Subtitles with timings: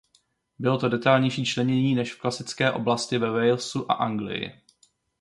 [0.59, 4.61] Bylo to detailnější členění než v klasické oblasti ve Walesu a Anglii.